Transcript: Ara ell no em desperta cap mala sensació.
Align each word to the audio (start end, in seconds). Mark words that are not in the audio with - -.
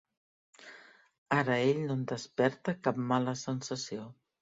Ara 1.37 1.59
ell 1.67 1.83
no 1.91 1.99
em 1.99 2.03
desperta 2.15 2.79
cap 2.89 3.07
mala 3.15 3.41
sensació. 3.47 4.13